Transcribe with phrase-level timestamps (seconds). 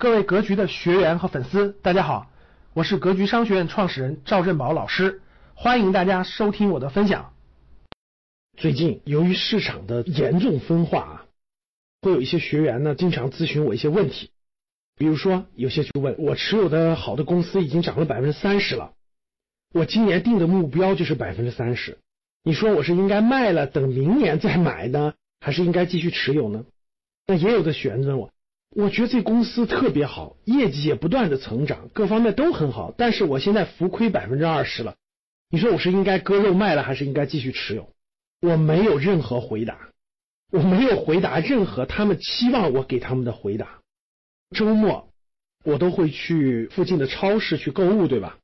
[0.00, 2.30] 各位格局的学员和粉丝，大家好，
[2.72, 5.22] 我是格局商学院创始人赵振宝老师，
[5.56, 7.32] 欢迎大家收听我的分享。
[8.56, 11.26] 最近由于市场的严重分化啊，
[12.00, 14.30] 会有一些学员呢经常咨询我一些问题，
[14.94, 18.92] 比如说有些就问我持有的好的公司已经涨了百分之三十了，
[19.74, 21.98] 我今年定的目标就是百分之三十，
[22.44, 26.64] 你说我是应该卖了等明年再买呢，还是应该继续持有呢？
[27.26, 28.30] 那也有的学员问我。
[28.70, 32.94] 我觉得这公司特别好，业绩也不断的成长，各方面都很好。
[32.96, 34.94] 但是我现在浮亏百分之二十了，
[35.50, 37.92] 你说我是应该割肉卖了，还是应该继续持有？
[38.40, 39.88] 我没有任何回答，
[40.52, 43.80] 我没有回答任何他们期望我给他们的回答。
[44.54, 45.08] 周末
[45.64, 48.38] 我都会去附近的超市去购物，对吧？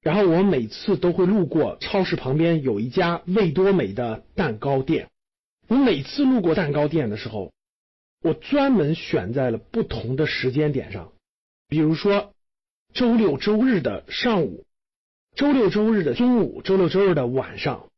[0.00, 5.08] 然后我每次都会路过超市旁边有一家味多美的蛋糕店，
[5.66, 7.52] 我每次路过蛋糕店的时候。
[8.26, 11.12] 我专门选在了不同的时间点上，
[11.68, 12.34] 比如说
[12.92, 14.64] 周六周日的上午，
[15.36, 17.88] 周六周日的中午，周六周日的晚上，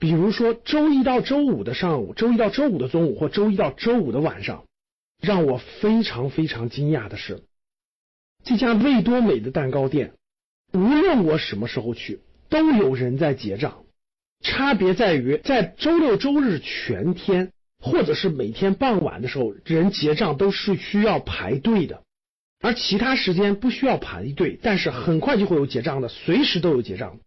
[0.00, 4.64] 比如说周一到周五的上午，周一到周五的中午或周一到周五的晚上。
[5.20, 7.42] 让我非常非常惊讶的是，
[8.42, 10.12] 这家味多美的蛋糕店，
[10.72, 13.84] 无论我什么时候去，都有人在结账，
[14.40, 17.52] 差别在于在周六周日全天。
[17.84, 22.00] 或者是每天傍晚的时候，人结账都是需要排队的，
[22.62, 27.18] 而其他时间不需要排队，但是很快就会有结账的，随时都有结账。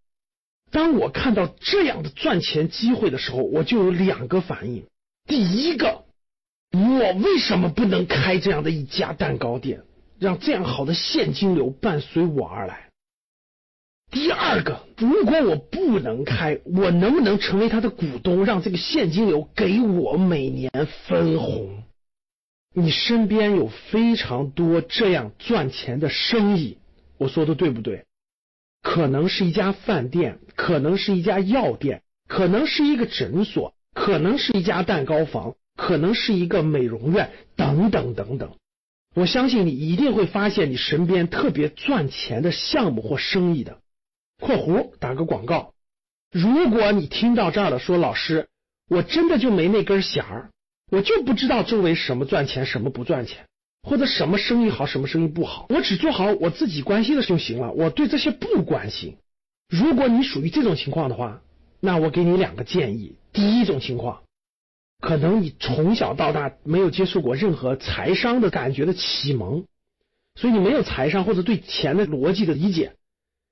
[0.71, 4.85] 当我看到这样的赚钱机会的时候，我就有两个反应：
[5.27, 6.05] 第一个，
[6.73, 9.83] 我为什么不能开这样的一家蛋糕店，
[10.17, 12.86] 让这样好的现金流伴随我而来？
[14.09, 20.71] 第二个，如果我不能开，我能不能成为他的股东，让这个现金流给我每年
[21.07, 21.83] 分红？
[22.73, 26.77] 你身边有非常多这样赚钱的生意，
[27.17, 28.05] 我说的对不对？
[28.81, 38.51] 可能是一家饭店，可能是一家药店，可能是一个诊所，可能是一家蛋糕房，可能是一个美容院，等等等等。
[39.15, 43.79] 我相信你一定会发现你身边特别赚钱的项目或生意的。
[44.39, 45.73] 括弧打个广告，
[46.31, 48.47] 如果你听到这儿了，说老师，
[48.89, 50.51] 我真的就没那根弦儿，
[50.91, 53.45] 我就不知道周围什么赚钱，什么不赚钱，
[53.81, 59.17] 或者什么生意好，什么生意不好，我只做好我自己关心的就行了，我对这些不关心。
[59.69, 61.41] 如果你属于这种情况的话，
[61.79, 63.17] 那我给你两个建议。
[63.33, 64.23] 第一种情况，
[64.99, 69.65] 可能你从小到大没有接触过任何财商的感觉的启蒙，
[70.35, 72.93] 所以你没有财商或者对钱的逻辑的理解，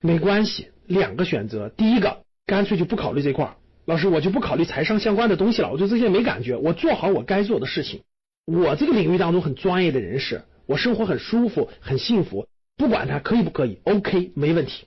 [0.02, 0.70] 没关系。
[0.88, 8.04] 两个选择，第一个干脆就不考虑这块儿，老师我就不考虑财商相关的东西了，我对这些没感觉，我做好我该做的事情，
[8.46, 12.48] 我这个领域当中很专业的人士，我生活很舒服很幸福，
[12.78, 14.86] 不管他可以不可以，OK 没问题，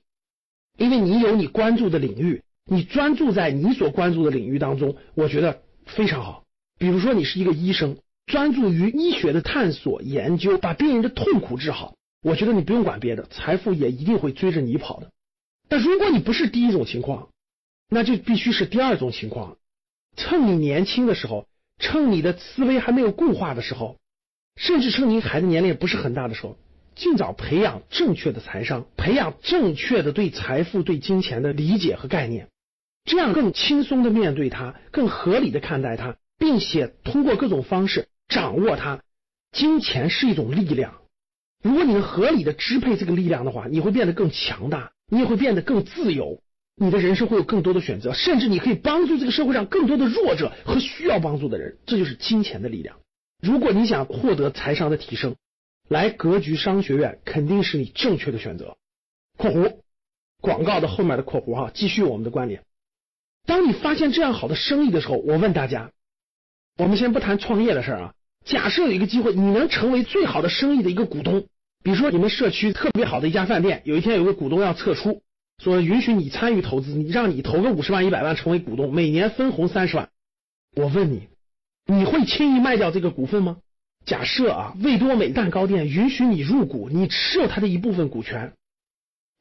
[0.77, 6.45] 因为你有你关注的领域，你专注在你所关注的领域当中，我觉得非常好。
[6.79, 7.97] 比如说你是一个医生，
[8.27, 15.11] 专注于医学的探索研究，把病人的痛苦治好，我觉得你不用管别的，财富也一定会追着你跑的。
[15.69, 17.29] 但如果你不是第一种情况，
[17.89, 19.57] 那就必须是第二种情况。
[20.17, 21.47] 趁你年轻的时候，
[21.79, 23.99] 趁你的思维还没有固化的时候，
[24.57, 26.57] 甚至趁你孩子年龄不是很大的时候，
[26.97, 32.49] 尽早培养正确的财商，培养正确的对财富、对金钱的理解和概念，
[33.05, 39.03] 这样更轻松的面对它，更合理的看待它，并且通过各种方式掌握它。
[39.53, 40.95] 金钱是一种力量，
[41.63, 44.93] 如果你能合理的支配这个力量的话，你会变得更强大。
[45.11, 46.43] 你也会变得更自由，
[46.77, 51.79] 你的人生会有更多的选择，甚至你可以帮助这个社会上更多的弱者和需要帮助的人。
[51.87, 52.97] 这就是金钱的力量。
[53.41, 55.37] 如果你想获得财商的提升，
[55.89, 58.77] 来格局商学院肯定是你正确的选择。
[59.39, 59.79] 括弧
[60.43, 62.65] 广告的后面的括弧哈，继续我们的观点。
[63.47, 65.91] 当你发现这样好的生意的时候，我问大家，
[66.77, 68.15] 我们先不谈创业的事儿啊，
[68.49, 71.45] 假设有一个机会，你能成为最好的生意的一个股东。
[71.85, 75.21] 比如说，你们社区特别好的一家饭店，有一天有个股东要撤出，
[75.63, 80.09] 说允许你参与投资，你让你投个五十万、一百万成为股东，每年分红三十万。
[80.75, 81.29] 我问你，
[81.87, 83.59] 你会轻易卖掉这个股份吗？
[84.07, 88.55] 假设啊，味多美蛋糕店允许你入股，你持有它的一部分股权，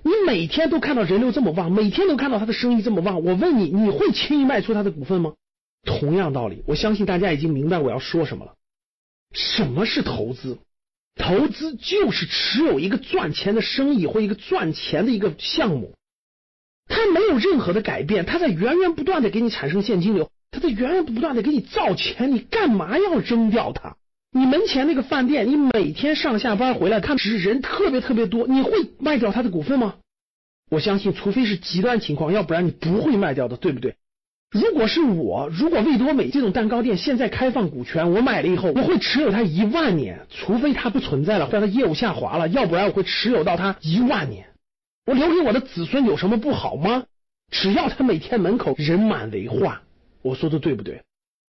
[0.04, 5.34] 你每天都看到人流这么旺，每天都看到他的生意这么旺，我问你，你会轻易卖出他的股份吗？
[5.86, 8.56] 同样道理，我相信大家已经明白我要说什么了。
[9.34, 10.58] 什么是投资？
[11.16, 15.96] 投资就是持有一个赚钱的生意或一个赚钱的一个项目，
[16.88, 23.98] 它没有任何的改变，它在源源不断的给你产生现金流，它在源源不断的给你造钱，你干嘛要扔掉它？
[24.32, 29.96] 你门前那个饭店，你每天上下班回来看，只是人特别特别多，你会卖掉他的股份吗？
[30.70, 33.96] 我相信，除非是极端情况，要不然你不会卖掉的，对不对？
[34.50, 44.48] 如果是我，如果味多美这种蛋糕店现在开放股权，我买了以后，我会持有它一万年，除非它不存在了，或者它业务下滑了，要不然我会持有到它一万年。
[45.06, 47.06] 我留给我的子孙有什么不好吗？
[47.50, 49.80] 只要他每天门口人满为患，
[50.22, 51.04] 我说的对不对？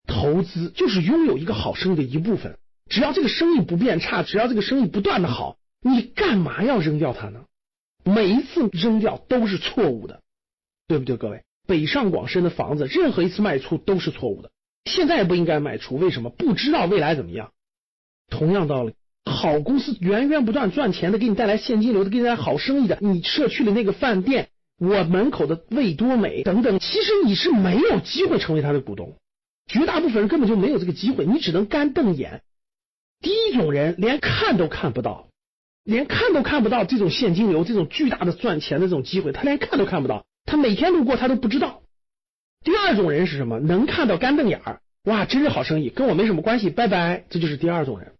[0.07, 2.57] 投资就是拥有一个好生意的一部分，
[2.89, 7.41] 只要这个生意不变差，只要这个生意不断的好，你干嘛要扔掉它呢？
[8.03, 10.21] 每一次扔掉都是错误的，
[10.87, 11.43] 对不对，各位？
[11.69, 14.49] 北上广深的房子，任何一次卖出都是错误的。
[14.85, 16.31] 现在不应该卖出，为什么？
[16.31, 17.51] 不知道未来怎么样。
[18.31, 24.49] 同样道理，好公司源源不断赚钱的，给你带来现金流的，给你带来好生意的，你社区的那个饭店，
[24.79, 29.15] 我门口的味多美等等，其实你是没有机会成为他的股东。
[29.67, 32.41] 绝大部分人根本就没有这个机会，你只能干瞪眼。
[33.21, 35.27] 第一种人连看都看不到，
[35.83, 40.25] 连看都看不到这种现金流、这种巨大的赚钱的这种机会，他连看都看不到。
[40.49, 41.83] 他每天路过，他都不知道。
[42.63, 43.59] 第二种人是什么？
[43.59, 47.23] 能看到干瞪眼儿，哇，真是好生意，跟我没什么关系，拜拜。
[47.29, 48.13] 这就是第二种人。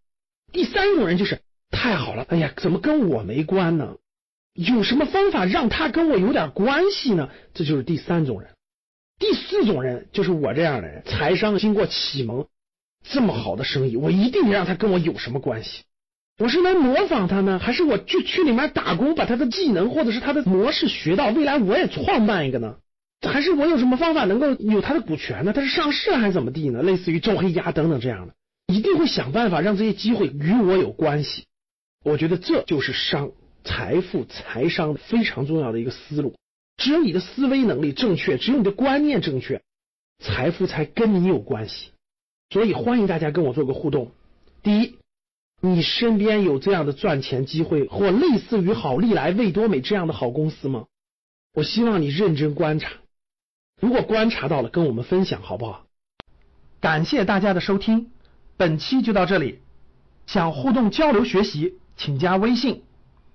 [0.52, 1.42] 第三种人就是
[1.72, 3.98] 太好了，哎呀，怎么跟我没关呢？
[4.54, 7.30] 有什么方法让他跟我有点关系呢？
[7.56, 8.52] 这就是第三种人。
[9.18, 12.48] 第四种人就是我这样的人，财商经过启蒙，
[13.04, 15.84] 这么好的生意，我一定让他跟我有什么关系。
[16.40, 22.78] 我是来模仿他呢，还是我去去里面打工，把他的技能或者是他的模式学到，未来我也创办一个呢？
[23.22, 25.52] 还是我有什么方法能够有他的股权呢？
[25.52, 26.82] 他是上市还是怎么地呢？
[26.82, 28.34] 类似于周黑鸭等等这样的，
[28.68, 31.44] 一定会想办法让这些机会与我有关系。
[32.06, 33.32] 我觉得这就是商
[33.66, 36.36] 财富财商非常重要的一个思路。
[36.78, 39.62] 只有你的思维能力正确，只有你的观念正确，
[40.24, 41.90] 财富才跟你有关系。
[42.50, 44.14] 所以欢迎大家跟我做个互动。
[44.64, 44.96] 第一。
[45.62, 50.86] 你身边有这样的赚钱机会，或类似于好利来、味多美这样的好公司吗？
[51.54, 52.92] 我希望你认真观察，
[53.82, 55.86] 如果观察到了，跟我们分享好不好？
[56.80, 58.12] 感谢大家的收听，
[58.56, 59.60] 本期就到这里。
[60.28, 62.84] 想互动交流学习，请加微信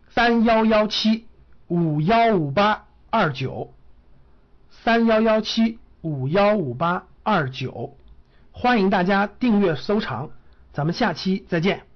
[0.09, 1.27] 三幺幺七
[1.67, 3.75] 五幺五八二九
[4.71, 7.97] 三幺幺七五幺五八二九，
[8.53, 10.31] 欢迎大家订阅收藏，
[10.73, 11.94] 咱们下期再见。